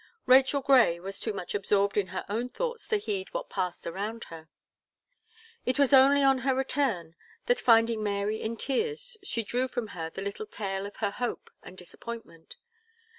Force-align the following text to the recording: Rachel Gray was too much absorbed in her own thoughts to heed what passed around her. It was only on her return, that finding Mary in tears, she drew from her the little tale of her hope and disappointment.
Rachel 0.25 0.61
Gray 0.61 0.99
was 0.99 1.19
too 1.19 1.31
much 1.31 1.53
absorbed 1.53 1.95
in 1.95 2.07
her 2.07 2.25
own 2.27 2.49
thoughts 2.49 2.87
to 2.87 2.97
heed 2.97 3.31
what 3.35 3.51
passed 3.51 3.85
around 3.85 4.23
her. 4.29 4.49
It 5.63 5.77
was 5.77 5.93
only 5.93 6.23
on 6.23 6.39
her 6.39 6.55
return, 6.55 7.13
that 7.45 7.59
finding 7.59 8.01
Mary 8.01 8.41
in 8.41 8.57
tears, 8.57 9.15
she 9.23 9.43
drew 9.43 9.67
from 9.67 9.89
her 9.89 10.09
the 10.09 10.23
little 10.23 10.47
tale 10.47 10.87
of 10.87 10.95
her 10.95 11.11
hope 11.11 11.51
and 11.61 11.77
disappointment. 11.77 12.55